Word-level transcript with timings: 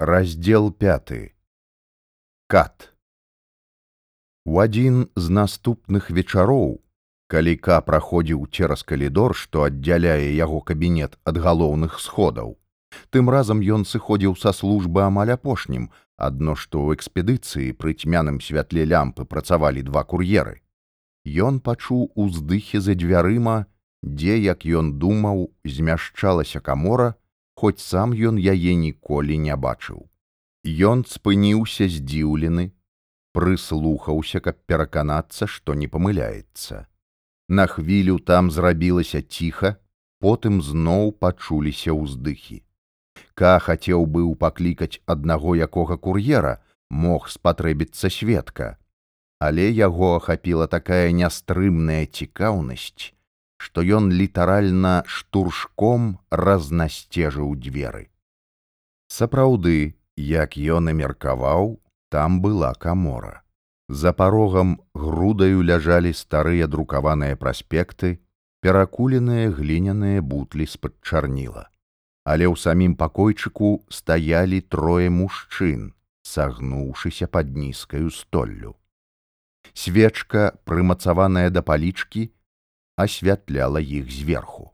Раздзел 0.00 0.70
5 0.70 1.34
кат. 2.46 2.94
У 4.46 4.60
адзін 4.62 5.10
з 5.16 5.26
наступных 5.38 6.12
вечароў 6.14 6.78
калі 7.26 7.54
ка 7.58 7.80
праходзіў 7.82 8.46
цераз 8.54 8.86
калідор 8.86 9.34
што 9.34 9.66
аддзяляе 9.66 10.30
яго 10.38 10.62
кабінет 10.70 11.18
ад 11.26 11.42
галоўных 11.42 11.98
сходаў 11.98 12.54
тым 13.10 13.34
разам 13.36 13.58
ён 13.58 13.82
сыходзіў 13.82 14.38
са 14.38 14.54
службы 14.60 15.02
амаль 15.02 15.34
апошнім 15.34 15.90
адно 16.30 16.54
што 16.54 16.86
ў 16.86 16.94
экспедыцыі 16.94 17.74
пры 17.74 17.98
цьмяным 17.98 18.38
святле 18.38 18.86
лямпы 18.86 19.26
працавалі 19.26 19.82
два 19.82 20.06
кур'еры. 20.06 20.62
Ён 21.26 21.58
пачуў 21.58 22.12
уздыхі 22.14 22.78
за 22.78 22.94
дзвярыма 22.94 23.66
дзе 24.06 24.38
як 24.46 24.62
ён 24.62 24.94
думаў 25.02 25.48
змяшчалася 25.66 26.62
камора 26.62 27.16
хоць 27.58 27.82
сам 27.82 28.14
ён 28.30 28.38
яе 28.38 28.74
ніколі 28.78 29.38
не 29.46 29.56
бачыў. 29.66 30.04
Ён 30.90 31.02
спыніўся 31.12 31.88
здзіўлены, 31.94 32.70
прыслухаўся, 33.34 34.40
каб 34.44 34.62
пераканацца, 34.70 35.46
што 35.46 35.74
не 35.74 35.88
памыляецца. 35.90 36.86
На 37.48 37.66
хвілю 37.66 38.18
там 38.30 38.50
зрабілася 38.54 39.22
ціха, 39.22 39.76
потым 40.20 40.62
зноў 40.62 41.12
пачуліся 41.24 41.94
ўздыхі. 41.98 42.62
Ка 43.34 43.58
хацеў 43.66 44.06
быў 44.06 44.34
паклікаць 44.42 45.00
аднаго 45.06 45.54
якога 45.68 45.96
кур'ера, 45.96 46.58
мог 46.90 47.28
спатрэбіцца 47.28 48.10
сведка, 48.10 48.76
але 49.38 49.70
яго 49.70 50.16
ахапіла 50.16 50.66
такая 50.66 51.10
нястрымная 51.12 52.06
цікаўнасць, 52.06 53.14
што 53.58 53.82
ён 53.82 54.10
літаральна 54.14 55.02
штуршком 55.06 56.18
разнасцежыў 56.30 57.54
дзверы. 57.58 58.08
Сапраўды, 59.08 59.98
як 60.16 60.56
ён 60.56 60.90
і 60.90 60.94
меркаваў, 61.02 61.76
там 62.08 62.40
была 62.40 62.72
камора. 62.74 63.42
За 63.88 64.12
парогам 64.12 64.80
грудаю 64.94 65.62
ляжалі 65.62 66.12
старыя 66.12 66.68
друкаваныя 66.68 67.36
праспекты, 67.36 68.20
перакуленыя 68.60 69.50
гліняныя 69.50 70.22
бутлі 70.22 70.66
з-пад 70.66 70.94
чарніла. 71.02 71.68
Але 72.28 72.44
ў 72.44 72.56
самім 72.60 72.94
пакойчыку 73.00 73.80
стаялі 73.88 74.60
трое 74.60 75.08
мужчын, 75.08 75.94
сагнуўшыся 76.20 77.26
пад 77.26 77.56
нізкаю 77.56 78.12
столлю. 78.12 78.76
Свечка, 79.72 80.52
прымацаваная 80.68 81.48
да 81.48 81.62
палічкі, 81.64 82.28
асвятляла 82.98 83.80
іх 83.80 84.10
зверху. 84.10 84.72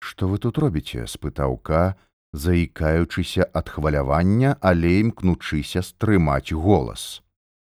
Што 0.00 0.28
вы 0.32 0.38
тут 0.40 0.58
робіце? 0.58 1.04
спытаў 1.06 1.60
ка, 1.60 1.94
заікаючыся 2.32 3.46
ад 3.52 3.68
хвалявання, 3.68 4.56
але 4.60 5.00
імкнучыся 5.04 5.82
стрымаць 5.84 6.52
голас. 6.52 7.22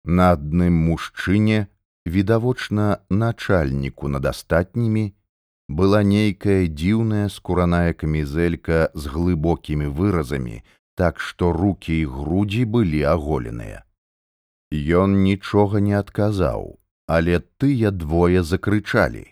На 0.05 0.31
адным 0.37 0.77
мужчыне, 0.89 1.67
відавочна 2.05 2.99
начальніку 3.09 4.07
над 4.07 4.25
астатнімі, 4.25 5.13
была 5.69 6.01
нейкая 6.03 6.65
дзіўная 6.67 7.29
скураная 7.29 7.93
камізэлька 7.93 8.89
з 8.93 9.13
глыбокімі 9.13 9.89
выразамі, 9.89 10.61
так 10.95 11.19
што 11.19 11.51
рукі 11.53 11.97
і 12.01 12.05
грудзі 12.05 12.65
былі 12.65 13.01
аголеныя. 13.09 13.85
Ён 14.73 15.21
нічога 15.25 15.79
не 15.79 15.97
адказаў, 15.97 16.77
але 17.07 17.39
тыя 17.61 17.91
двое 17.91 18.43
закрычалі: 18.43 19.25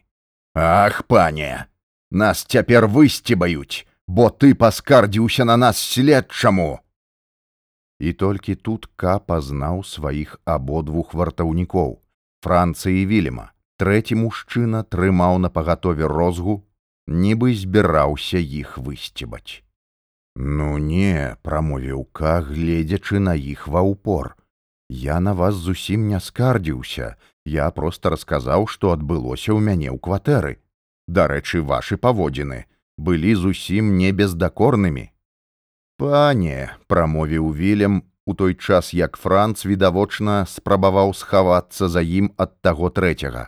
Ах, 0.59 1.03
пане, 1.05 1.67
нас 2.09 2.41
цяпер 2.41 2.87
высцебаюць, 2.89 3.85
бо 4.07 4.31
ты 4.33 4.55
паскардзіўся 4.55 5.45
на 5.45 5.55
нас 5.55 5.77
следчаму. 5.77 6.79
І 8.01 8.13
толькі 8.13 8.55
тут 8.55 8.89
ка 8.95 9.19
пазнаў 9.19 9.83
сваіх 9.85 10.39
абодвух 10.45 11.13
вартаўнікоў, 11.13 12.01
Францыі 12.41 13.05
Вільма. 13.05 13.53
Трэці 13.77 14.17
мужчына 14.17 14.81
трымаў 14.81 15.37
на 15.37 15.53
пагатове 15.53 16.09
розгу, 16.09 16.65
нібы 17.05 17.53
збіраўся 17.53 18.41
іх 18.41 18.79
высцебаць. 18.81 19.61
Ну 20.33 20.81
не, 20.81 21.37
прамовіў 21.45 22.05
ка, 22.09 22.41
гледзячы 22.41 23.21
на 23.21 23.37
іх 23.37 23.67
ва 23.67 23.85
ўпор. 23.85 24.33
Я 24.89 25.19
на 25.19 25.37
вас 25.37 25.53
зусім 25.53 26.09
не 26.09 26.17
скардзіўся, 26.17 27.13
Я 27.47 27.71
проста 27.71 28.11
расказаў, 28.11 28.67
што 28.67 28.91
адбылося 28.91 29.55
ў 29.55 29.63
мяне 29.63 29.87
ў 29.87 29.97
кватэры. 30.03 30.59
Дарэчы, 31.07 31.63
вашы 31.63 31.95
паводзіны 31.95 32.65
былі 32.97 33.35
зусім 33.39 33.95
не 33.95 34.11
бездакорнымі. 34.11 35.07
Пане, 35.95 36.75
прамовіў 36.91 37.51
вілем 37.55 38.03
у 38.27 38.33
той 38.33 38.55
час, 38.55 38.91
як 38.93 39.15
Франц 39.15 39.63
відавочна 39.63 40.43
спрабаваў 40.45 41.13
схавацца 41.15 41.87
за 41.87 42.03
ім 42.03 42.33
ад 42.35 42.59
таго 42.61 42.91
трэцяга. 42.91 43.47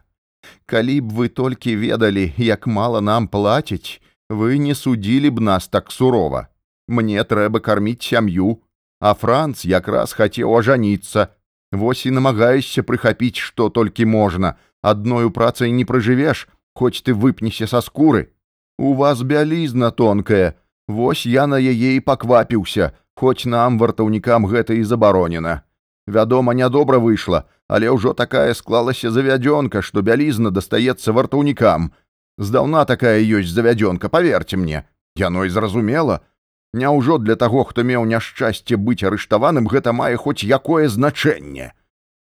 Калі 0.66 0.96
б 1.02 1.12
вы 1.20 1.28
толькі 1.28 1.76
ведалі, 1.76 2.31
як 2.38 2.68
мала 2.68 3.02
нам 3.02 3.28
плаціць, 3.28 4.00
вы 4.30 4.64
не 4.64 4.76
судзілі 4.76 5.30
б 5.36 5.44
нас 5.44 5.68
так 5.68 5.92
сурова. 5.92 6.48
Мне 6.88 7.20
трэба 7.28 7.60
карміць 7.60 8.08
сям'ю, 8.08 8.64
а 9.04 9.14
Франц 9.14 9.66
якраз 9.66 10.16
хацеў 10.16 10.56
ажаніцца, 10.56 11.28
Вось 11.72 12.06
і 12.06 12.12
намагаешся 12.12 12.84
прыхапіць, 12.84 13.38
што 13.38 13.69
толькі 13.69 14.06
можна, 14.06 14.56
адною 14.81 15.31
працай 15.31 15.72
не 15.72 15.85
пражывеш, 15.85 16.47
хоць 16.74 17.02
ты 17.02 17.13
выпнесе 17.13 17.68
са 17.68 17.81
скуры. 17.81 18.34
У 18.80 18.94
вас 18.94 19.22
бялізна 19.22 19.91
тонкая, 19.91 20.56
Вось 20.90 21.25
я 21.25 21.46
на 21.46 21.59
яе 21.62 21.96
і 21.96 22.02
паквапіўся, 22.02 22.91
хоць 23.13 23.46
нам 23.46 23.78
вартаўнікам 23.78 24.50
гэта 24.50 24.74
і 24.74 24.84
забаронена. 24.84 25.62
Вядома, 26.09 26.57
нядобра 26.57 26.97
выйшла, 26.97 27.46
але 27.69 27.94
ўжо 27.94 28.18
такая 28.18 28.57
склалася 28.57 29.13
завядзёнка, 29.13 29.86
што 29.86 30.01
бялізна 30.01 30.50
дастаецца 30.50 31.13
вартаўнікам. 31.13 31.94
Здаўна 32.41 32.86
такая 32.90 33.22
ёсць 33.22 33.53
завядзёнка, 33.53 34.09
паверце 34.09 34.57
мне, 34.57 34.90
яно 35.13 35.46
і 35.46 35.53
зразумела, 35.53 36.25
Няўжо 36.74 37.18
для 37.18 37.35
таго, 37.35 37.63
хто 37.63 37.84
меў 37.84 38.06
няшчасце 38.06 38.78
быць 38.78 39.03
арыштаваным, 39.03 39.66
гэта 39.68 39.94
мае 39.94 40.16
хоць 40.18 40.46
якое 40.46 40.90
значэнне. 40.90 41.74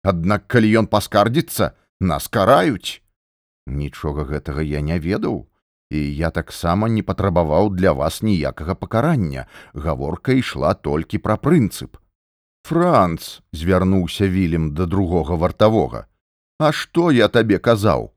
Аднак 0.06 0.46
калі 0.48 0.86
ён 0.86 0.88
паскардзіцца, 0.88 1.74
нас 2.00 2.28
караюць. 2.30 3.02
Нічога 3.66 4.30
гэтага 4.30 4.62
я 4.62 4.82
не 4.86 5.00
ведаў, 5.02 5.50
і 5.90 5.98
я 5.98 6.30
таксама 6.30 6.90
не 6.90 7.02
патрабаваў 7.02 7.74
для 7.74 7.94
вас 7.94 8.22
ніякага 8.22 8.76
пакарання. 8.76 9.48
Гаворка 9.74 10.34
ішла 10.34 10.74
толькі 10.74 11.18
пра 11.18 11.38
прынцып. 11.38 11.98
Франц 12.66 13.42
звярнуўся 13.54 14.28
вілем 14.28 14.74
да 14.74 14.86
другога 14.86 15.36
вартавога. 15.36 16.06
А 16.60 16.72
што 16.72 17.12
я 17.12 17.28
табе 17.28 17.58
казаў? 17.60 18.14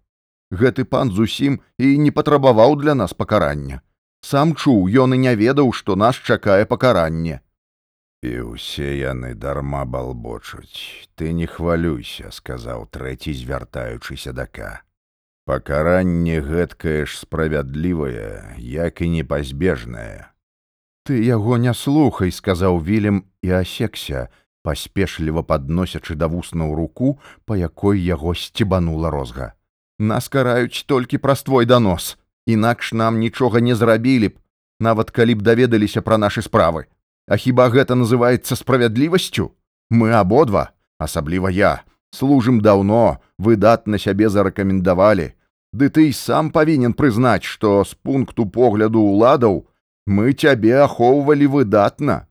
Гэты 0.50 0.84
пан 0.84 1.10
зусім 1.10 1.60
і 1.78 1.98
не 1.98 2.10
патрабаваў 2.10 2.76
для 2.76 2.94
нас 2.94 3.12
пакарання. 3.12 3.80
Сам 4.20 4.54
чуў, 4.54 4.88
ён 4.90 5.14
і 5.14 5.18
не 5.18 5.34
ведаў, 5.36 5.72
што 5.72 5.96
нас 5.96 6.16
чакае 6.16 6.66
пакаранне. 6.66 7.40
І 8.18 8.50
ўсе 8.50 8.98
яны 8.98 9.38
дарма 9.38 9.84
балбочуць. 9.86 11.06
Ты 11.14 11.30
не 11.30 11.46
хвалюйся, 11.46 12.34
сказаў 12.34 12.90
трэці, 12.90 13.30
звяртаючыся 13.30 14.34
дака. 14.34 14.82
Пакаранне 15.46 16.42
гэткае 16.42 17.06
ж 17.06 17.14
справядлівае, 17.14 18.58
як 18.58 19.00
і 19.00 19.08
непазбежнае. 19.08 20.34
Ты 21.06 21.22
яго 21.22 21.56
не 21.56 21.72
слухай, 21.72 22.34
сказаў 22.34 22.82
вілем 22.82 23.22
і 23.40 23.54
асекся, 23.62 24.28
паспешліва 24.66 25.46
падносячы 25.46 26.18
да 26.18 26.26
вуснаў 26.26 26.74
руку, 26.74 27.16
па 27.46 27.56
якой 27.56 28.02
яго 28.02 28.34
сцебанула 28.34 29.14
розга. 29.14 29.54
Нас 29.98 30.28
караюць 30.28 30.84
толькі 30.90 31.22
праз 31.22 31.46
твой 31.46 31.70
данос 31.70 32.17
інакш 32.48 32.92
нам 32.96 33.20
нічога 33.20 33.60
не 33.60 33.76
зрабілі 33.76 34.32
б, 34.32 34.40
нават 34.80 35.10
калі 35.12 35.36
б 35.36 35.44
даведаліся 35.44 36.00
пра 36.02 36.16
нашы 36.16 36.42
справы. 36.42 36.88
А 37.28 37.36
хіба 37.36 37.68
гэта 37.68 37.92
называецца 37.92 38.56
справядлівасцю? 38.56 39.52
Мы 39.92 40.16
абодва, 40.16 40.72
асабліва 40.98 41.52
я, 41.52 41.84
служым 42.10 42.60
даўно, 42.64 43.20
выдатна 43.36 44.00
сябе 44.00 44.32
зарэкамендавалі. 44.32 45.36
Ды 45.72 45.92
ты 45.92 46.08
і 46.08 46.16
сам 46.16 46.48
павінен 46.50 46.96
прызнаць, 46.96 47.44
што 47.44 47.84
з 47.84 47.92
пункту 48.00 48.48
погляду 48.48 49.04
ўладаў 49.04 49.68
мы 50.08 50.32
цябе 50.32 50.72
ахоўвалі 50.80 51.46
выдатна. 51.52 52.24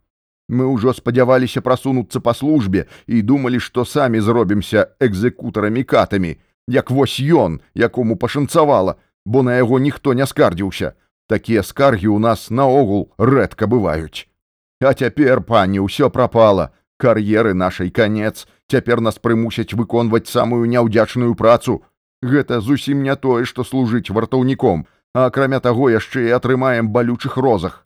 Мы 0.49 0.65
ўжо 0.65 0.93
спадзяваліся 0.97 1.61
прасунуцца 1.61 2.19
па 2.19 2.33
службе 2.33 2.87
і 3.05 3.21
думалі, 3.21 3.59
што 3.61 3.85
самі 3.85 4.19
зробімся 4.19 4.89
экзекутарамі 4.97 5.83
катамі, 5.83 6.37
як 6.67 6.89
вось 6.89 7.19
ён, 7.19 7.61
якому 7.75 8.17
пашанцавала, 8.17 8.97
бо 9.27 9.43
на 9.43 9.57
яго 9.59 9.79
ніхто 9.79 10.13
не 10.15 10.25
скардзіўся. 10.25 10.93
Такія 11.27 11.61
скаргі 11.63 12.07
ў 12.07 12.19
нас 12.23 12.47
наогул 12.49 13.11
рэдка 13.19 13.67
бываюць. 13.67 14.23
А 14.79 14.93
цяпер, 14.95 15.43
пані, 15.43 15.83
ўсё 15.83 16.07
прапала. 16.09 16.71
Кар'еры 16.97 17.51
нашай 17.53 17.91
канец, 17.91 18.47
цяпер 18.71 19.03
нас 19.03 19.19
прымусяць 19.19 19.75
выконваць 19.75 20.31
самую 20.31 20.63
няўдзячную 20.71 21.35
працу. 21.35 21.83
Гэта 22.23 22.61
зусім 22.61 23.03
не 23.03 23.15
тое, 23.15 23.43
што 23.43 23.67
служыць 23.67 24.09
вартаўніком, 24.09 24.87
а 25.13 25.27
акрамя 25.27 25.59
таго 25.59 25.91
яшчэ 25.91 26.31
і 26.31 26.33
атрымаем 26.39 26.89
балючых 26.95 27.35
розах. 27.37 27.83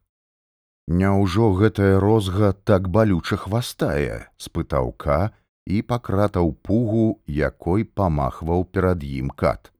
Няўжо 0.88 1.52
гэтая 1.58 2.00
розга 2.00 2.54
так 2.54 2.88
балюча 2.94 3.42
хвастае 3.42 4.30
спытаў 4.38 4.94
ка 4.94 5.20
і 5.66 5.82
пакратаў 5.82 6.54
пугу 6.62 7.22
якой 7.26 7.86
памахваў 7.86 8.66
перад 8.70 9.04
ім 9.04 9.30
кат 9.34 9.71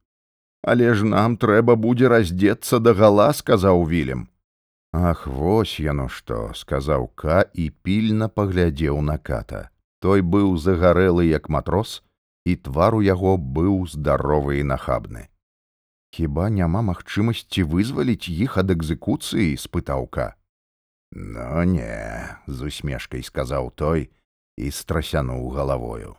але 0.64 0.94
ж 0.94 1.06
нам 1.06 1.38
трэба 1.38 1.76
будзе 1.76 2.12
раздзецца 2.12 2.80
да 2.80 2.94
гала 2.94 3.32
сказаў 3.34 3.86
вілем 3.88 4.28
ах 4.92 5.26
вось 5.28 5.80
яно 5.80 6.08
што 6.08 6.52
сказаў 6.54 7.08
ка 7.16 7.46
і 7.54 7.70
пільна 7.70 8.28
паглядзеў 8.28 9.02
на 9.02 9.18
ката. 9.18 9.70
Той 10.02 10.22
быў 10.22 10.58
загарэлы 10.58 11.30
як 11.30 11.48
матрос 11.50 12.02
і 12.46 12.56
твар 12.56 12.96
у 12.96 13.02
яго 13.06 13.38
быў 13.38 13.86
здаровы 13.88 14.60
і 14.60 14.68
нахабны. 14.68 15.30
Хіба 16.12 16.50
няма 16.50 16.82
магчымасці 16.82 17.64
вызваліць 17.64 18.28
іх 18.28 18.58
ад 18.58 18.72
экзекуцыі? 18.76 19.56
спытаўка 19.56 20.36
ну 21.12 21.64
не 21.64 22.28
з 22.48 22.68
усмешкай 22.68 23.24
сказаў 23.24 23.72
той 23.76 24.10
і 24.58 24.72
страсянуў 24.72 25.50
галавою. 25.56 26.16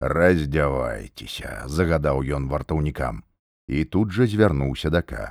Раздзявайцеся 0.00 1.64
загадаў 1.66 2.24
ён 2.24 2.48
вартаўнікам 2.48 3.24
і 3.68 3.84
тут 3.84 4.12
жа 4.12 4.26
звярнуўся 4.26 4.90
да 4.90 5.02
ка 5.02 5.24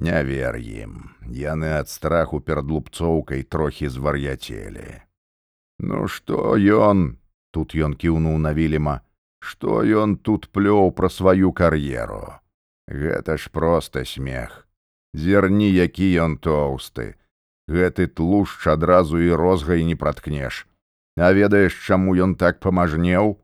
не 0.00 0.16
вер 0.24 0.56
ім 0.56 0.96
яны 1.42 1.76
ад 1.78 1.88
страху 1.92 2.40
перад 2.40 2.70
лупцоўкай 2.72 3.42
трохі 3.42 3.88
звар'яцелі 3.88 4.88
ну 5.78 6.06
што 6.08 6.56
ён 6.56 7.06
тут 7.50 7.74
ён 7.74 7.94
кіўнуў 7.94 8.38
на 8.38 8.52
вілема 8.56 9.00
што 9.40 9.80
ён 9.82 10.16
тут 10.16 10.48
плёў 10.52 10.92
пра 10.96 11.08
сваю 11.08 11.52
кар'еру 11.52 12.40
гэта 12.90 13.36
ж 13.38 13.48
проста 13.50 14.04
смех. 14.04 14.66
Зерні 15.14 15.70
які 15.70 16.06
ён 16.22 16.36
тоўсты 16.38 17.14
гэты 17.66 18.06
тлушч 18.06 18.66
адразу 18.66 19.18
і 19.18 19.34
розгай 19.34 19.84
не 19.84 19.96
праткнеш 19.96 20.66
а 21.16 21.32
ведаеш 21.34 21.74
чаму 21.86 22.14
ён 22.14 22.34
так 22.34 22.60
памажнеў 22.60 23.38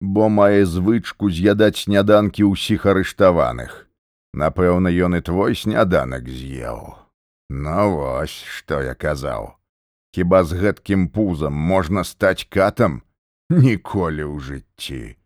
бо 0.00 0.28
мае 0.28 0.66
звычку 0.66 1.30
з'ядаць 1.30 1.86
сняданкі 1.86 2.44
ўсіх 2.52 2.86
арыштаваных. 2.86 3.86
Напэўна, 4.36 4.92
ён 4.92 5.16
і 5.16 5.20
твой 5.24 5.56
сняданак 5.56 6.28
з'еў. 6.28 6.94
Ну 7.48 7.82
вось, 7.96 8.44
што 8.44 8.82
я 8.82 8.94
казаў. 8.94 9.56
Хіба 10.12 10.44
з 10.44 10.60
гэткім 10.60 11.08
пузам 11.08 11.54
можна 11.54 12.04
стаць 12.04 12.44
катам 12.48 13.02
ніколі 13.48 14.24
ў 14.28 14.36
жыцці. 14.40 15.16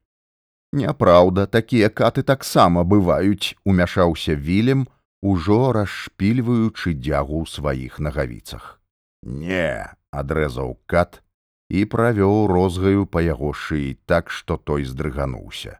Няпраўда, 0.72 1.46
такія 1.46 1.90
каты 1.90 2.22
таксама 2.22 2.84
бываюць, 2.84 3.58
умяшаўся 3.64 4.34
вілем, 4.34 4.86
ужо 5.22 5.72
расшпільваючы 5.72 6.94
дзягу 6.94 7.42
ў 7.42 7.46
сваіх 7.50 7.98
нагавіцах. 7.98 8.78
Не, 9.22 9.90
адрэзаў 10.14 10.78
кат, 10.86 11.22
і 11.70 11.84
правёў 11.86 12.50
розгаю 12.50 13.06
па 13.06 13.22
яго 13.22 13.54
шыі 13.54 13.94
так, 14.10 14.30
што 14.30 14.58
той 14.58 14.84
здрыгануўся. 14.84 15.78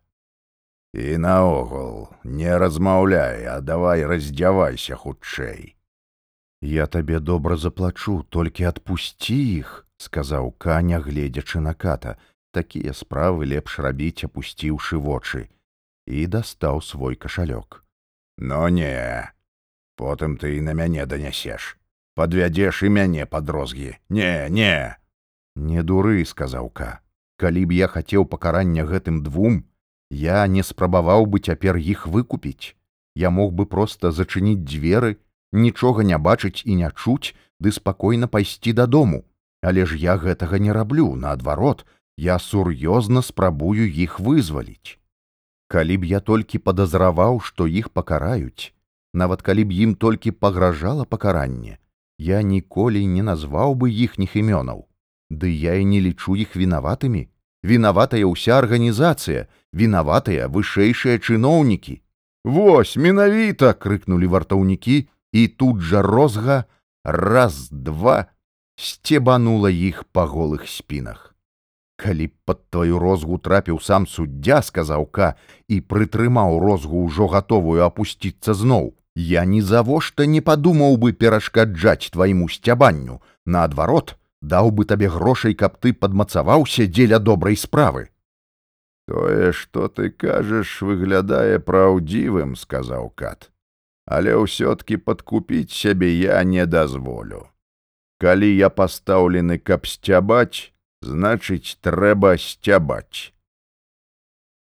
І 0.95 1.19
наогул 1.19 2.09
не 2.25 2.55
размаўляй, 2.59 3.45
а 3.47 3.61
давай 3.61 4.07
раздзявайся 4.07 4.95
хутчэй. 4.95 5.75
Я 6.63 6.87
табе 6.87 7.21
добра 7.21 7.57
заплачу, 7.57 8.23
толькі 8.29 8.71
адпусці 8.71 9.39
іх, 9.59 9.87
сказаў 9.99 10.53
каня, 10.59 11.01
гледзячы 11.01 11.61
на 11.61 11.75
ката, 11.75 12.19
такія 12.53 12.95
справы 12.95 13.47
лепш 13.47 13.79
рабіць, 13.79 14.25
апусціўшы 14.27 14.99
вочы, 14.99 15.49
і 16.07 16.27
дастаў 16.27 16.83
свой 16.83 17.17
кашалёк. 17.17 17.83
Но 18.39 18.69
не, 18.69 19.31
потым 19.97 20.39
ты 20.39 20.59
і 20.59 20.61
на 20.61 20.75
мяне 20.75 21.07
данясеш, 21.07 21.77
падвядзеш 22.15 22.83
і 22.83 22.95
мяне 22.95 23.27
пад 23.27 23.51
розгі, 23.51 23.97
не, 24.09 24.49
не, 24.51 25.00
Не 25.57 25.83
дуры, 25.83 26.25
сказаўка, 26.25 27.01
калі 27.37 27.65
б 27.67 27.79
я 27.79 27.89
хацеў 27.89 28.27
пакарання 28.27 28.85
гэтым 28.85 29.23
двум, 29.23 29.65
я 30.11 30.47
не 30.47 30.63
спрабаваў 30.63 31.27
бы 31.27 31.41
цяпер 31.41 31.77
іх 31.77 32.07
выкупіць. 32.07 32.75
Я 33.15 33.31
мог 33.31 33.53
бы 33.53 33.67
проста 33.67 34.11
зачыніць 34.11 34.63
дзверы, 34.65 35.17
нічога 35.53 36.03
не 36.03 36.19
бачыць 36.19 36.63
і 36.65 36.75
не 36.83 36.91
чуць, 36.91 37.35
ды 37.61 37.73
спакойна 37.73 38.27
пайсці 38.27 38.73
дадому. 38.73 39.25
Але 39.63 39.85
ж 39.87 39.97
я 39.97 40.17
гэтага 40.17 40.59
не 40.59 40.73
раблю, 40.73 41.15
наадварот, 41.15 41.85
я 42.17 42.39
сур'ёзна 42.39 43.23
спрабую 43.23 43.87
іх 43.87 44.21
вызваліць. 44.21 44.99
Калі 45.69 45.97
б 46.03 46.05
я 46.05 46.21
толькі 46.21 46.59
падазраваў, 46.59 47.41
што 47.41 47.67
іх 47.67 47.91
пакараюць, 47.91 48.73
нават 49.15 49.43
калі 49.43 49.65
б 49.65 49.71
ім 49.87 49.95
толькі 49.95 50.31
пагражала 50.31 51.05
пакаранне, 51.05 51.79
я 52.19 52.43
ніколі 52.43 53.05
не 53.07 53.23
назваў 53.23 53.75
бы 53.75 53.91
іхніх 53.91 54.37
імёнаў. 54.37 54.90
Ды 55.31 55.51
я 55.51 55.79
і 55.79 55.85
не 55.85 56.01
лічу 56.01 56.37
іх 56.37 56.57
вінаватымі. 56.57 57.29
Вінаватая 57.63 58.27
ўся 58.27 58.59
арганізацыя, 58.59 59.47
вінаватыя 59.73 60.49
вышэйшыя 60.49 61.23
чыноўнікі. 61.23 62.01
Вось 62.45 62.97
менавіта 62.97 63.73
крыкнулі 63.73 64.27
вартаўнікі, 64.27 65.09
і 65.33 65.43
тут 65.49 65.81
жа 65.81 66.03
розга 66.03 66.65
раз 67.05 67.69
два 67.71 68.33
сцебанула 68.77 69.71
іх 69.71 70.05
па 70.13 70.25
голых 70.25 70.67
спінах. 70.67 71.35
Калі 72.01 72.27
б 72.27 72.35
пад 72.49 72.65
тваю 72.73 72.99
розгу 72.99 73.37
трапіў 73.37 73.77
сам 73.85 74.09
суддзя, 74.09 74.65
сказаў 74.65 75.05
ка 75.13 75.37
і 75.69 75.85
прытрымаў 75.85 76.57
розгу 76.65 77.05
ўжо 77.05 77.29
гатовую 77.29 77.85
апусціцца 77.85 78.57
зноў. 78.57 78.97
Я 79.15 79.45
нізавошта 79.45 80.25
не 80.25 80.41
падумаў 80.41 80.97
бы 80.97 81.13
перашкаджаць 81.13 82.09
твайму 82.09 82.49
сцябанню, 82.49 83.21
наадварот, 83.45 84.17
даў 84.43 84.71
бы 84.71 84.85
табе 84.85 85.09
грошай, 85.09 85.55
каб 85.55 85.79
ты 85.79 85.93
падмацаваўся 85.93 86.87
дзеля 86.87 87.19
добрай 87.19 87.57
справы. 87.57 88.09
Тое, 89.07 89.53
што 89.53 89.89
ты 89.89 90.11
кажаш, 90.11 90.83
выглядае 90.83 91.59
праўдзівым, 91.59 92.55
сказаў 92.57 93.11
кат, 93.11 93.51
але 94.07 94.37
ўсё-ткі 94.39 95.03
падкупіць 95.03 95.75
сябе 95.75 96.15
я 96.15 96.43
не 96.45 96.67
дазволю. 96.67 97.49
Калі 98.21 98.47
я 98.55 98.69
пастаўлены, 98.71 99.59
каб 99.59 99.87
сцябаць, 99.87 100.73
значыць, 101.03 101.81
трэба 101.81 102.37
сцябаць. 102.39 103.33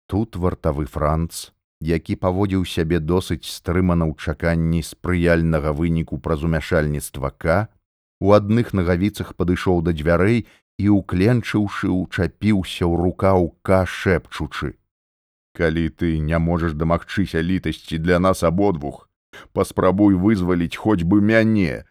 Тут 0.08 0.38
вартавы 0.38 0.86
франц, 0.86 1.52
які 1.82 2.16
паводзіў 2.16 2.64
сябе 2.66 3.00
досыць 3.00 3.50
стрымана 3.50 4.08
ў 4.08 4.16
чаканні 4.16 4.82
спрыяльнага 4.82 5.74
выніку 5.74 6.18
праз 6.18 6.46
умяшальніцтва 6.48 7.34
к, 7.36 7.68
у 8.20 8.34
адных 8.38 8.74
нагавіцах 8.74 9.34
падышоў 9.40 9.82
да 9.86 9.94
дзвярэй 9.94 10.46
і 10.78 10.90
укленчыўшы 10.94 11.90
учапіўся 11.90 12.86
ў 12.86 12.94
рукаў 13.02 13.50
ка 13.62 13.86
шэпчучы. 13.86 14.78
Калі 15.58 15.90
ты 15.90 16.18
не 16.22 16.38
можаш 16.38 16.74
дамагчыся 16.74 17.42
літасці 17.42 17.98
для 17.98 18.20
нас 18.20 18.44
абодвух 18.44 19.10
паспрабуй 19.54 20.16
вызваліць 20.16 20.78
хоць 20.78 21.04
бы 21.04 21.22
мяне. 21.22 21.86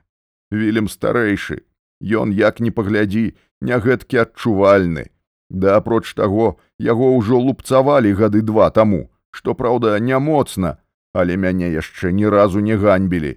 Вілем 0.50 0.88
старэйшы 0.88 1.62
ён 2.02 2.32
як 2.32 2.60
не 2.60 2.70
паглядзі 2.70 3.34
не 3.60 3.76
гэткі 3.78 4.22
адчувальны. 4.26 5.10
Да 5.50 5.76
апроч 5.78 6.14
таго 6.14 6.58
яго 6.78 7.14
ўжо 7.16 7.38
лупцавалі 7.38 8.14
гады 8.18 8.42
два 8.42 8.70
таму 8.70 9.10
што 9.30 9.54
праўда 9.54 9.98
не 10.00 10.18
моцна 10.18 10.76
але 11.16 11.36
мяне 11.40 11.70
яшчэ 11.72 12.12
ні 12.12 12.28
разу 12.32 12.60
не 12.60 12.76
ганьбілі 12.76 13.32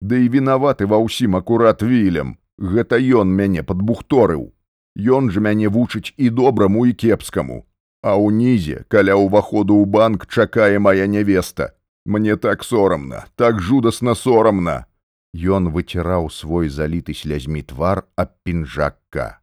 Ды 0.00 0.24
і 0.24 0.28
вінаваты 0.32 0.88
ва 0.88 0.96
ўсім 1.04 1.36
акурат 1.36 1.84
вілем. 1.84 2.40
Гэта 2.56 2.96
ён 2.96 3.32
мяне 3.36 3.62
падбухторыў. 3.62 4.52
Ён 4.96 5.28
жа 5.32 5.40
мяне 5.44 5.68
вучыць 5.68 6.12
і 6.16 6.32
добраму 6.32 6.86
і 6.88 6.96
кепскаму. 6.96 7.64
А 8.00 8.16
ўнізе, 8.16 8.88
каля 8.88 9.16
ўваходу 9.20 9.76
ў 9.76 9.84
банк 9.84 10.24
чакае 10.24 10.80
моя 10.80 11.04
нявеста. 11.04 11.76
Мне 12.08 12.36
так 12.36 12.64
сорамна, 12.64 13.28
так 13.36 13.60
жудасна 13.60 14.16
сорамна. 14.16 14.88
Ён 15.36 15.68
выціраў 15.68 16.32
свой 16.32 16.72
заліты 16.72 17.12
слязьмі 17.14 17.62
твар 17.62 18.08
аб 18.16 18.32
пінжакка. 18.42 19.38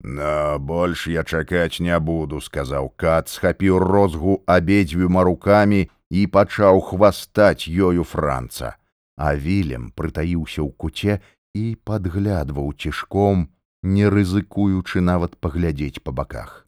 На 0.00 0.58
больш 0.58 1.06
я 1.06 1.22
чакаць 1.22 1.78
не 1.84 1.94
буду, 2.00 2.40
сказаў 2.40 2.90
кат, 2.96 3.28
схапіў 3.28 3.78
розгу 3.78 4.40
абедзвюма 4.48 5.22
рукамі 5.22 5.86
і 6.10 6.26
пачаў 6.26 6.80
хвастаць 6.80 7.68
ёю 7.68 8.02
франца 8.08 8.80
а 9.22 9.34
вілем 9.38 9.90
прытаіўся 9.98 10.60
ў 10.66 10.70
куце 10.82 11.14
і 11.54 11.64
падглядваў 11.86 12.72
цішком, 12.74 13.46
не 13.82 14.08
рызыкуючы 14.14 15.02
нават 15.10 15.36
паглядзець 15.38 16.02
па 16.02 16.14
баках. 16.20 16.66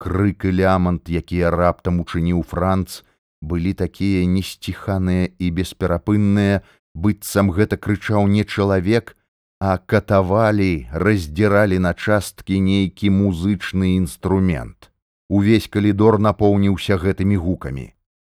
Крык 0.00 0.46
і 0.48 0.52
лямант, 0.60 1.12
якія 1.20 1.50
раптам 1.52 2.00
учыніў 2.04 2.40
франц, 2.52 3.02
былі 3.42 3.74
такія 3.82 4.24
несціханыя 4.24 5.28
і 5.36 5.50
бесперапынныя, 5.60 6.62
быццам 6.94 7.52
гэта 7.52 7.76
крычаў 7.76 8.32
не 8.32 8.48
чалавек, 8.48 9.12
а 9.60 9.76
катавалі, 9.76 10.88
раздзіралі 11.04 11.82
на 11.84 11.92
часткі 11.92 12.62
нейкі 12.64 13.12
музычны 13.12 13.98
інструмент. 13.98 14.88
Увесь 15.28 15.68
калідор 15.68 16.16
напоўніўся 16.16 16.96
гэтымі 16.96 17.36
гукамі 17.36 17.88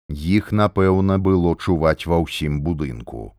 іх 0.08 0.52
напэўна 0.52 1.18
было 1.18 1.56
чуваць 1.56 2.06
ва 2.06 2.22
ўсім 2.22 2.60
будынку 2.62 3.36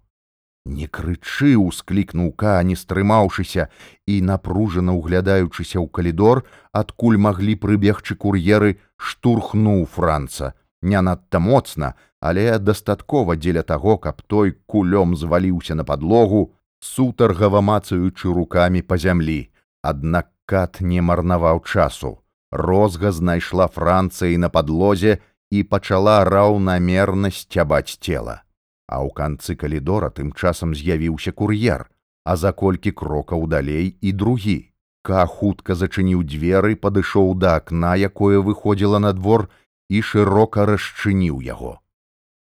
Не 0.68 0.88
крычы, 0.92 1.56
усклікнуў 1.56 2.34
ка, 2.36 2.60
не 2.68 2.76
стрымаўшыся 2.76 3.68
і 4.06 4.16
напружана 4.30 4.92
углядаючыся 5.00 5.80
ў 5.80 5.88
калідор, 5.88 6.44
адкуль 6.76 7.16
маглі 7.16 7.56
прыбегчы 7.56 8.20
кур'еры, 8.20 8.76
штурхнуў 9.00 9.86
франца. 9.88 10.54
Не 10.82 11.00
надта 11.02 11.40
моцна, 11.40 11.96
але 12.20 12.60
дастаткова 12.60 13.38
дзеля 13.40 13.64
таго, 13.64 13.98
каб 13.98 14.22
той 14.28 14.60
кулём 14.68 15.16
зваліўся 15.16 15.76
на 15.80 15.88
падлогу, 15.88 16.52
сутаргава 16.84 17.64
мацаючы 17.64 18.28
рукамі 18.28 18.84
па 18.84 18.98
зямлі. 19.00 19.48
Аднак 19.82 20.28
кат 20.46 20.82
не 20.82 21.00
марнаваў 21.02 21.64
часу. 21.64 22.20
Розга 22.52 23.12
знайшла 23.12 23.72
францыі 23.72 24.36
на 24.36 24.50
падлозе 24.50 25.20
і 25.52 25.64
пачала 25.64 26.24
раўнамерна 26.24 27.32
сцябаць 27.32 28.00
цела 28.00 28.42
а 28.88 29.04
ў 29.04 29.12
канцы 29.12 29.56
калідора 29.60 30.10
тым 30.16 30.32
часам 30.32 30.72
з'явіўся 30.72 31.36
кур'ер, 31.36 31.86
а 32.24 32.36
за 32.40 32.52
колькі 32.56 32.96
крокаў 32.96 33.48
далей 33.52 33.96
і 34.02 34.12
другі. 34.16 34.72
Ка 35.04 35.28
хутка 35.28 35.76
зачыніў 35.76 36.24
дзверы, 36.24 36.76
падышоў 36.76 37.36
да 37.36 37.60
акна, 37.60 37.96
якое 37.96 38.40
выходзіла 38.40 39.00
на 39.00 39.12
двор 39.14 39.48
і 39.92 40.02
шырока 40.02 40.66
расчыніў 40.68 41.44
яго. 41.44 41.80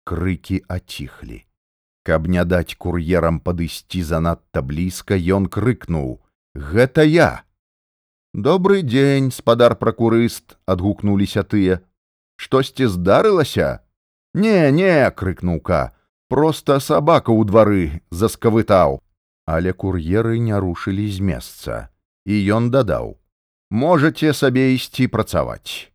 Крыкі 0.04 0.64
аціхлі. 0.68 1.44
Каб 2.04 2.28
не 2.28 2.44
даць 2.44 2.76
кур'ерам 2.76 3.40
падысці 3.40 4.00
занадта 4.00 4.64
блізка, 4.64 5.16
ён 5.16 5.48
крыкнуў: 5.48 6.20
«Гэта 6.72 7.04
я. 7.04 7.44
Добры 8.32 8.80
дзень, 8.80 9.28
спадар 9.32 9.76
пракурыст, 9.76 10.56
адгукнуліся 10.64 11.44
тыя. 11.44 11.80
Штосьці 12.38 12.86
здарылася? 12.86 13.82
Не, 14.34 14.70
не, 14.70 15.10
крыкнуў 15.10 15.58
ка, 15.60 15.92
Проста 16.28 16.76
сабака 16.76 17.32
ў 17.32 17.48
двары 17.48 17.84
заскавытаў, 18.12 19.00
але 19.48 19.72
кур'еры 19.72 20.36
не 20.44 20.52
рушылі 20.60 21.08
з 21.08 21.24
месца, 21.24 21.76
і 22.28 22.36
ён 22.52 22.68
дадаў: 22.68 23.16
«Можаце 23.82 24.34
сабе 24.36 24.76
ісці 24.76 25.08
працаваць. 25.08 25.88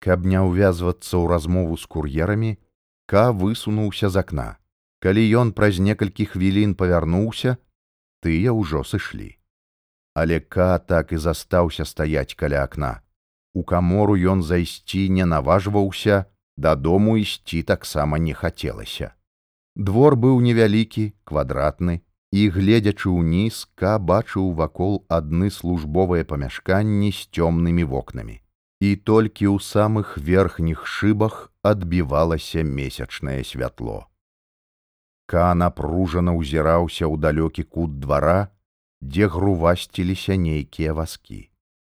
Каб 0.00 0.24
не 0.24 0.40
ўвязвацца 0.40 1.12
ў 1.20 1.24
размову 1.28 1.76
з 1.76 1.84
кур'ерамі, 1.84 2.56
Ка 3.04 3.28
высунуўся 3.32 4.08
з 4.08 4.24
акна. 4.24 4.56
Калі 5.04 5.22
ён 5.40 5.52
праз 5.52 5.84
некалькі 5.84 6.24
хвілін 6.32 6.72
павярнуўся, 6.72 7.60
тыя 8.24 8.56
ўжо 8.56 8.84
сышлі. 8.88 9.36
Але 10.16 10.40
Ка 10.40 10.80
так 10.80 11.12
і 11.12 11.20
застаўся 11.20 11.84
стаяць 11.84 12.32
каля 12.32 12.64
акна. 12.64 13.04
У 13.58 13.62
камору 13.70 14.14
ён 14.32 14.42
зайсці 14.46 15.08
не 15.10 15.24
наважваўся, 15.26 16.24
дадому 16.56 17.16
ісці 17.18 17.62
таксама 17.62 18.18
не 18.26 18.34
хацелася. 18.40 19.14
Двор 19.74 20.14
быў 20.24 20.38
невялікі, 20.44 21.06
квадратны, 21.26 21.96
і, 22.30 22.44
гледзячы 22.54 23.10
ўніз, 23.10 23.58
ка 23.74 23.96
бачыў 23.98 24.52
вакол 24.60 25.02
адны 25.18 25.50
службовыя 25.50 26.28
памяшканні 26.34 27.10
з 27.10 27.26
цёмнымі 27.34 27.88
вокнамі. 27.94 28.38
І 28.78 28.94
толькі 29.10 29.50
ў 29.50 29.58
самых 29.58 30.14
верхніх 30.30 30.86
шыбах 30.86 31.50
адбівалася 31.66 32.62
месячнае 32.62 33.42
святло. 33.42 34.06
Ка 35.26 35.50
напружана 35.58 36.38
ўзіраўся 36.38 37.10
ў 37.10 37.18
далёкі 37.26 37.66
кут 37.66 37.98
двара, 37.98 38.40
дзе 39.02 39.26
грувасціліся 39.26 40.38
нейкія 40.38 40.94
васкі. 40.94 41.48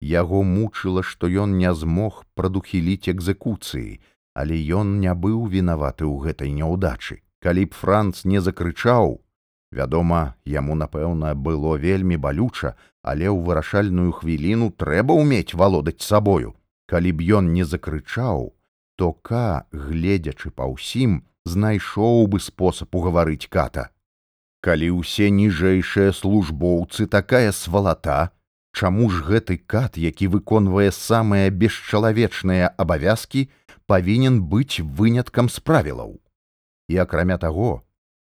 Яго 0.01 0.43
мучыла, 0.43 1.03
што 1.03 1.27
ён 1.27 1.57
не 1.57 1.73
змог 1.73 2.23
прадухіліць 2.35 3.11
экзекуцыі, 3.11 3.99
але 4.33 4.55
ён 4.81 4.99
не 4.99 5.13
быў 5.13 5.47
вінаваты 5.47 6.07
ў 6.07 6.15
гэтай 6.27 6.51
няўдачы. 6.55 7.19
Калі 7.39 7.65
б 7.65 7.75
франц 7.75 8.23
не 8.25 8.39
закрычаў 8.43 9.19
вядома 9.71 10.35
яму 10.45 10.75
напэўна 10.75 11.35
было 11.35 11.75
вельмі 11.77 12.17
балюча 12.17 12.73
але 13.01 13.27
ў 13.31 13.39
вырашальную 13.47 14.11
хвіліну 14.11 14.71
трэба 14.75 15.15
ўмець 15.15 15.55
валодаць 15.55 16.03
сабою. 16.03 16.55
Калі 16.89 17.11
б 17.15 17.39
ён 17.39 17.53
не 17.53 17.63
закрычаў 17.63 18.53
то 18.99 19.13
ка 19.23 19.63
гледзячы 19.71 20.51
па 20.51 20.67
ўсім 20.67 21.23
знайшоў 21.47 22.27
бы 22.27 22.39
спосаб 22.43 22.91
угаварыць 22.91 23.47
ката. 23.47 23.89
Калі 24.59 24.99
ўсе 24.99 25.29
ніжэйшыя 25.31 26.11
службоўцы 26.11 27.07
такая 27.07 27.55
свалата 27.55 28.35
чаму 28.73 29.09
ж 29.09 29.23
гэты 29.25 29.57
кат 29.57 29.97
які 29.97 30.27
выконвае 30.35 30.91
самыя 30.95 31.49
бесчалавечныя 31.49 32.71
абавязкі 32.77 33.49
павінен 33.85 34.41
быць 34.43 34.79
выняткам 34.79 35.49
з 35.49 35.59
правілаў? 35.59 36.19
І 36.89 36.97
акрамя 37.05 37.37
таго 37.37 37.83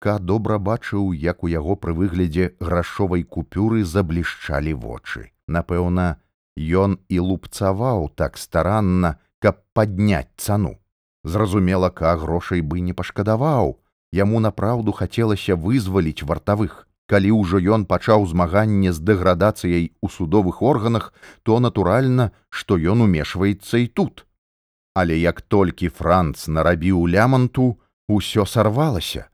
ка 0.03 0.19
добра 0.19 0.59
бачыў 0.59 1.13
як 1.15 1.45
у 1.47 1.49
яго 1.49 1.77
пры 1.79 1.95
выглядзе 1.95 2.53
грашовай 2.61 3.23
купюры 3.23 3.85
заблішчалі 3.85 4.75
вочы. 4.75 5.31
Напэўна 5.47 6.19
ён 6.59 6.99
і 7.09 7.19
лупцаваў 7.19 8.11
так 8.15 8.39
старанна 8.39 9.17
каб 9.39 9.63
падняць 9.75 10.31
цану. 10.37 10.79
Зразумела 11.25 11.91
ка 11.91 12.17
грошай 12.17 12.61
бы 12.61 12.81
не 12.81 12.93
пашкадаваў. 12.93 13.79
Яму 14.13 14.41
напраўду 14.45 14.93
хацелася 14.93 15.57
вызваліць 15.57 16.23
вартавых 16.23 16.89
калі 17.13 17.37
ўжо 17.39 17.63
ён 17.77 17.87
пачаў 17.95 18.27
змаганне 18.33 18.97
з 18.97 19.05
дэградацыяй 19.13 19.89
у 20.01 20.13
судовых 20.19 20.65
органах 20.75 21.13
то 21.43 21.63
натуральна 21.69 22.31
што 22.49 22.81
ён 22.97 23.09
умешваецца 23.09 23.85
і 23.85 23.89
тут 24.01 24.27
але 24.95 25.19
як 25.19 25.41
толькі 25.41 25.89
франц 25.89 26.49
нарабіў 26.49 27.09
ляманту 27.09 27.79
усё 28.09 28.47
сарвалася. 28.47 29.29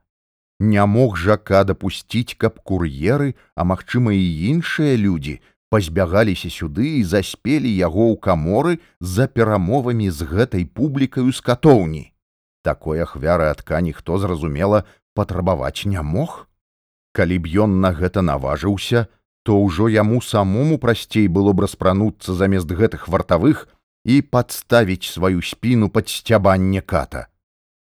Не 0.59 0.85
мог 0.85 1.15
жака 1.17 1.63
дапусціць, 1.63 2.35
каб 2.35 2.59
кур'еры, 2.59 3.35
а 3.55 3.63
магчыма 3.63 4.11
і 4.11 4.27
іншыя 4.51 4.95
людзі 4.95 5.39
пазбягаліся 5.69 6.49
сюды 6.49 6.99
і 6.99 7.03
заспелі 7.03 7.69
яго 7.69 8.11
ў 8.11 8.15
каморы 8.19 8.79
за 8.99 9.27
перамовамі 9.27 10.09
з 10.09 10.25
гэтай 10.25 10.65
публікаю 10.65 11.31
з 11.31 11.39
катоўні. 11.39 12.11
Такой 12.63 12.99
ахвяры 13.05 13.47
адка 13.53 13.79
ніхто 13.79 14.19
зразумела 14.19 14.83
патрабаваць 15.15 15.85
не 15.85 16.01
мог. 16.01 16.48
Калі 17.13 17.37
б 17.39 17.49
ён 17.65 17.79
на 17.81 17.91
гэта 17.93 18.21
наважыўся, 18.21 19.07
то 19.43 19.57
ўжо 19.57 19.89
яму 19.89 20.21
самому 20.21 20.77
прасцей 20.77 21.27
было 21.27 21.53
б 21.53 21.65
распрануцца 21.65 22.35
замест 22.37 22.69
гэтых 22.69 23.07
вартавых 23.07 23.67
і 24.05 24.21
падставіць 24.21 25.09
сваю 25.09 25.41
спіну 25.41 25.89
пад 25.89 26.09
сцябанне 26.09 26.81
ката. 26.81 27.27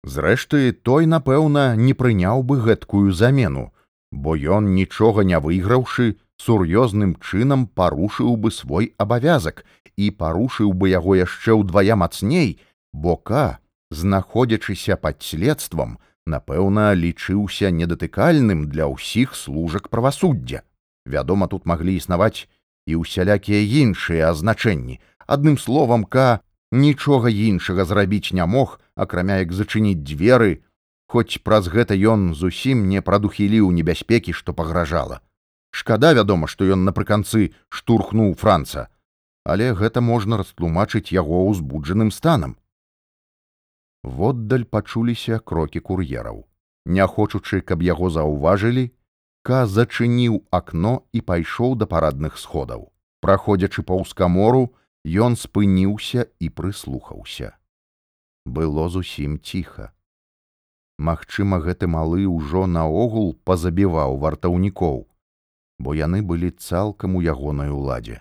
Зрэшты, 0.04 0.72
той, 0.72 1.06
напэўна, 1.06 1.74
не 1.76 1.92
прыняў 1.92 2.42
бы 2.46 2.60
гэткую 2.62 3.12
замену, 3.12 3.72
бо 4.12 4.36
ён 4.38 4.72
нічога 4.74 5.24
не 5.24 5.38
выйграўшы, 5.38 6.16
сур'ёзным 6.38 7.16
чынам 7.18 7.66
парушыў 7.66 8.36
бы 8.36 8.50
свой 8.54 8.94
абавязак 8.96 9.64
і 9.96 10.10
парушыў 10.14 10.72
бы 10.72 10.94
яго 10.94 11.18
яшчэ 11.18 11.58
ўдвая 11.58 11.98
мацней, 11.98 12.60
бо 12.92 13.16
ка, 13.16 13.58
знаходзячыся 13.90 14.96
пад 14.96 15.22
следствам, 15.22 15.98
напэўна, 16.28 16.92
лічыўся 16.94 17.72
недатыкальным 17.72 18.68
для 18.68 18.86
ўсіх 18.92 19.34
служак 19.34 19.88
правасуддзя. 19.88 20.62
Вядома, 21.08 21.48
тут 21.48 21.64
маглі 21.64 21.96
існаваць 21.96 22.46
і 22.86 23.00
ўсялякія 23.00 23.64
іншыя 23.84 24.30
азначэнні. 24.32 25.00
Адным 25.26 25.56
словам, 25.56 26.04
ка 26.04 26.40
нічога 26.72 27.32
іншага 27.32 27.84
зрабіць 27.84 28.32
не 28.32 28.44
мог, 28.44 28.80
акрамя 28.94 29.40
як 29.40 29.52
зачыніць 29.52 30.04
дзверы, 30.04 30.60
хоць 31.08 31.40
праз 31.40 31.72
гэта 31.72 31.96
ён 31.96 32.34
зусім 32.36 32.88
не 32.88 33.00
прадухіліў 33.00 33.72
небяспекі, 33.72 34.36
што 34.36 34.52
пагражала. 34.52 35.20
Шкада, 35.72 36.12
вядома, 36.12 36.48
што 36.48 36.64
ён 36.64 36.84
напрыканцы 36.84 37.52
штурхнуў 37.68 38.34
франца, 38.36 38.88
але 39.44 39.72
гэта 39.72 40.00
можна 40.04 40.36
растлумачыць 40.40 41.12
яго 41.12 41.44
ўзбуджаным 41.48 42.12
станам. 42.12 42.56
Воддаль 44.08 44.64
пачуліся 44.64 45.38
крокі 45.38 45.80
кур'ераў. 45.84 46.46
Не 46.86 47.06
хочучы, 47.06 47.60
каб 47.60 47.82
яго 47.82 48.08
заўважылі, 48.10 48.90
Ка 49.48 49.64
зачыніў 49.66 50.40
акно 50.50 50.92
і 51.12 51.20
пайшоў 51.20 51.76
да 51.80 51.86
парадных 51.86 52.36
сходаў. 52.40 52.88
Праходзячы 53.20 53.82
паўз 53.82 54.12
камору, 54.12 54.74
Ён 55.06 55.36
спыніўся 55.40 56.26
і 56.40 56.48
прыслухаўся. 56.50 57.52
Было 58.44 58.88
зусім 58.88 59.38
ціха. 59.38 59.92
Магчыма, 60.98 61.60
гэты 61.64 61.86
малы 61.86 62.26
ўжо 62.26 62.66
наогул 62.66 63.34
пазабіваў 63.44 64.18
вартаўнікоў, 64.24 65.06
бо 65.78 65.94
яны 65.94 66.20
былі 66.22 66.50
цалкам 66.50 67.16
у 67.16 67.22
ягонай 67.22 67.70
уладзе. 67.70 68.20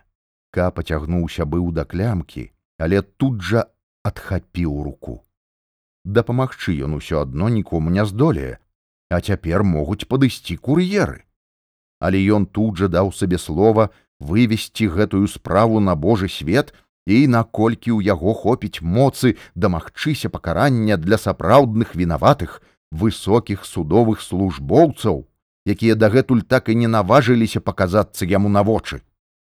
Ка 0.51 0.70
пацягнуўся 0.72 1.46
быў 1.46 1.72
да 1.72 1.84
клямкі, 1.84 2.51
але 2.77 3.01
тут 3.01 3.41
жа 3.41 3.65
адхапіў 4.03 4.84
руку. 4.84 5.24
Дапамагчы 6.08 6.72
ён 6.88 6.96
усё 6.96 7.20
адно 7.28 7.50
нікому 7.52 7.92
не 7.92 8.06
здолее, 8.08 8.60
а 9.12 9.20
цяпер 9.20 9.64
могуць 9.68 10.08
падысці 10.08 10.56
кур'еры. 10.56 11.28
Але 12.00 12.24
ён 12.32 12.46
тут 12.48 12.80
жа 12.80 12.88
даў 12.88 13.12
сабе 13.12 13.36
слова, 13.36 13.90
вывесці 14.20 14.88
гэтую 14.88 15.28
справу 15.28 15.84
на 15.84 15.96
Божы 15.96 16.32
свет 16.32 16.72
і 17.06 17.28
наколькі 17.28 17.92
ў 17.92 18.08
яго 18.08 18.32
хопіць 18.34 18.80
моцы 18.80 19.36
дамагчыся 19.56 20.32
пакарання 20.32 20.96
для 20.96 21.20
сапраўдных 21.20 21.92
вінаватых 22.00 22.62
высокіх 22.92 23.68
судовых 23.68 24.24
службоўцаў 24.24 25.28
якія 25.68 26.00
дагэтуль 26.00 26.48
так 26.48 26.72
і 26.72 26.80
не 26.80 26.88
наважыліся 26.88 27.60
паказацца 27.60 28.24
яму 28.24 28.48
на 28.48 28.64
вочы. 28.64 29.04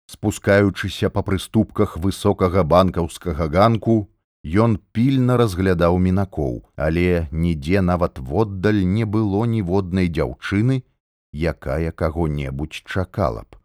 Спускаючыся 0.10 1.14
па 1.14 1.22
прыступках 1.22 1.98
высокага 2.02 2.64
банкаўскага 2.64 3.46
ганку, 3.46 4.10
ён 4.48 4.78
пільна 4.92 5.38
разглядаў 5.38 5.98
мінакоў, 6.00 6.64
але 6.76 7.28
нідзе 7.32 7.82
нават 7.82 8.20
воддаль 8.20 8.84
не 8.86 9.06
было 9.06 9.46
ніводнай 9.46 10.08
дзяўчыны, 10.08 10.84
якая 11.34 11.92
каго-небудзь 11.92 12.84
чакала 12.86 13.44
б. 13.44 13.58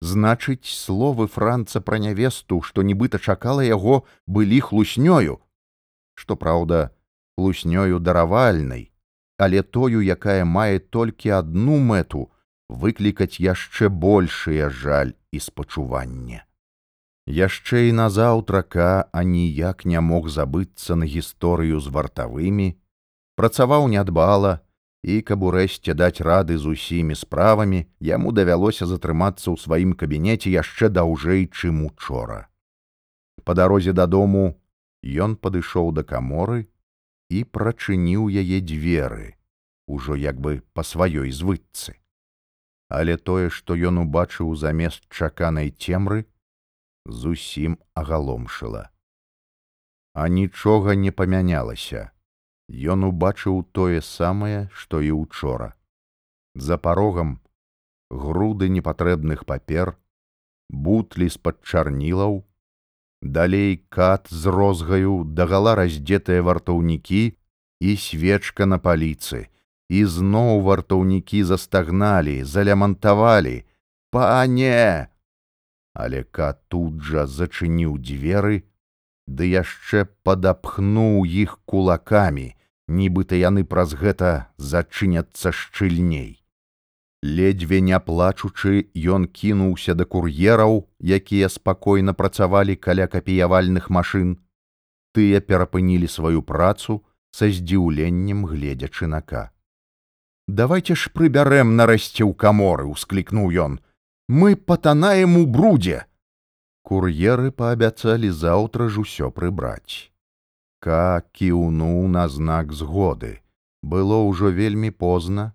Значыць, 0.00 0.68
словы 0.68 1.26
франца 1.26 1.80
пра 1.80 1.98
нявесту, 1.98 2.60
што 2.62 2.82
нібыта 2.82 3.18
чакала 3.18 3.64
яго, 3.64 4.04
былі 4.26 4.60
хлуснёю, 4.60 5.40
што 6.14 6.36
праўда, 6.36 6.90
хлуснёю 7.36 8.00
даравальнай, 8.00 8.92
але 9.38 9.62
тою, 9.62 10.00
якая 10.00 10.44
мае 10.44 10.78
толькі 10.78 11.36
адну 11.40 11.78
мэту 11.78 12.30
выклікаць 12.68 13.40
яшчэ 13.40 13.88
большыя 13.88 14.70
жаль 14.70 15.12
і 15.32 15.40
спачуванне. 15.40 16.45
Яшчэ 17.26 17.90
і 17.90 17.92
назаўтра 17.98 18.62
ка 18.62 19.10
аніяк 19.10 19.82
не 19.84 20.00
мог 20.00 20.28
забыцца 20.30 20.94
на 20.94 21.06
гісторыю 21.10 21.82
з 21.82 21.90
вартавымі, 21.90 22.78
працаваў 23.34 23.90
нядбала, 23.90 24.62
і 25.02 25.22
каб 25.22 25.42
урэшце 25.42 25.94
даць 25.94 26.22
рады 26.22 26.58
з 26.58 26.70
усімі 26.70 27.18
справамі, 27.18 27.86
яму 27.98 28.30
давялося 28.30 28.86
затрымацца 28.86 29.50
ў 29.50 29.56
сваім 29.58 29.92
кабінеце 29.98 30.54
яшчэ 30.54 30.90
даўжэй, 30.90 31.50
чым 31.50 31.82
учора. 31.86 32.46
Па 33.42 33.54
дарозе 33.54 33.92
дадому 33.92 34.54
ён 35.02 35.34
падышоў 35.34 35.90
да 35.98 36.06
каморы 36.06 36.66
і 37.30 37.42
прачыніў 37.42 38.30
яе 38.30 38.62
дзверы, 38.62 39.34
ужо 39.86 40.14
як 40.14 40.38
бы 40.38 40.62
па 40.74 40.86
сваёй 40.86 41.34
звыцы. 41.34 41.98
Але 42.86 43.18
тое, 43.18 43.50
што 43.50 43.74
ён 43.74 43.98
убачыў 44.06 44.54
замест 44.54 45.06
чаканай 45.10 45.74
цемры, 45.74 46.26
зусім 47.08 47.78
агаломшыла. 47.94 48.90
А 50.14 50.28
нічога 50.28 50.94
не 50.94 51.12
памянялася. 51.12 52.10
Ён 52.68 53.06
убачыў 53.06 53.62
тое 53.72 54.02
самае, 54.02 54.68
што 54.74 55.00
і 55.00 55.12
учора. 55.12 55.74
За 56.54 56.78
парогам 56.78 57.38
груды 58.10 58.68
непатрэбных 58.68 59.44
папер, 59.44 59.94
бутлі 60.70 61.28
з-пад 61.30 61.62
чарнілаў, 61.62 62.42
далей 63.22 63.76
кат 63.88 64.26
з 64.30 64.46
розгаю 64.46 65.24
дагала 65.24 65.74
раздзетыя 65.78 66.42
вартаўнікі 66.42 67.36
і 67.80 67.96
свечка 67.96 68.66
на 68.66 68.78
паліцы, 68.78 69.46
і 69.88 70.04
зноў 70.04 70.62
вартаўнікі 70.66 71.44
застагналі, 71.44 72.42
залямантавалі: 72.44 73.62
пане! 74.10 75.08
Але 75.96 76.24
кат 76.24 76.60
тут 76.68 77.00
жа 77.00 77.24
зачыніў 77.24 77.96
дзверы, 78.04 78.56
ды 79.26 79.48
яшчэ 79.48 80.04
падапхнуў 80.28 81.24
іх 81.24 81.56
кулакамі, 81.64 82.52
нібыта 82.86 83.38
яны 83.40 83.64
праз 83.64 83.96
гэта 83.96 84.52
зачыняцца 84.58 85.52
шчыльней. 85.56 86.44
Ледзьве 87.22 87.80
не 87.80 87.98
плачучы, 87.98 88.92
ён 88.94 89.24
кінуўся 89.26 89.96
да 89.96 90.04
кур'ераў, 90.04 90.84
якія 91.00 91.48
спакойна 91.48 92.12
працавалі 92.12 92.76
каля 92.76 93.08
капіявальных 93.08 93.88
машын. 93.90 94.36
Тыя 95.16 95.40
перапынілі 95.40 96.12
сваю 96.12 96.42
працу 96.42 97.00
са 97.32 97.48
здзіўленнем 97.48 98.44
гледзячы 98.44 99.08
нака. 99.08 99.50
Давайте 100.46 100.94
ж 100.94 101.10
прыбярэм 101.10 101.74
нарэшце 101.74 102.22
ў 102.22 102.36
каморы, 102.36 102.84
усклікнуў 102.86 103.50
ён. 103.64 103.80
Мы 104.28 104.56
патанаем 104.56 105.36
у 105.36 105.46
брудзе. 105.46 106.06
Кур'еры 106.82 107.52
паабяцалі 107.54 108.30
заўтра 108.30 108.88
ж 108.90 109.06
усё 109.06 109.30
прыбраць. 109.30 110.10
Ка 110.82 111.22
кіўнуў 111.30 112.08
на 112.10 112.26
знак 112.26 112.72
згоды. 112.72 113.38
Было 113.86 114.18
ўжо 114.26 114.50
вельмі 114.50 114.90
позна, 114.90 115.54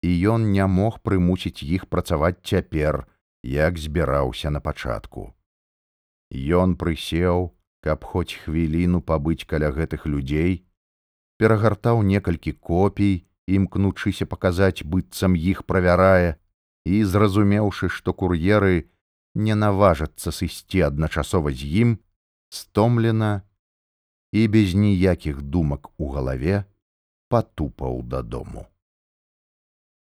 і 0.00 0.16
ён 0.32 0.48
не 0.48 0.64
мог 0.64 0.96
прымусіць 1.04 1.60
іх 1.60 1.84
працаваць 1.92 2.40
цяпер, 2.40 3.04
як 3.44 3.76
збіраўся 3.76 4.48
на 4.48 4.64
пачатку. 4.64 5.36
Ён 6.32 6.72
прысеў, 6.80 7.52
каб 7.84 8.00
хоць 8.00 8.32
хвіліну 8.32 9.04
пабыць 9.04 9.44
каля 9.44 9.68
гэтых 9.76 10.08
людзей, 10.08 10.64
перагартаў 11.36 12.00
некалькі 12.00 12.56
копій, 12.56 13.28
імкнучыся 13.44 14.24
паказаць 14.24 14.88
быццам 14.88 15.36
іх 15.36 15.68
правярае, 15.68 16.40
і 16.86 17.02
зразумеўшы, 17.02 17.90
што 17.90 18.14
кур'еры 18.14 18.86
не 19.34 19.58
наважацца 19.58 20.30
сысці 20.30 20.86
адначасова 20.86 21.50
з 21.50 21.66
ім, 21.82 21.90
стомлена 22.48 23.42
і 24.30 24.46
без 24.54 24.78
ніякіх 24.78 25.42
думак 25.42 25.90
у 25.98 26.14
галаве 26.14 26.62
патупаў 27.28 28.06
дадому. 28.06 28.70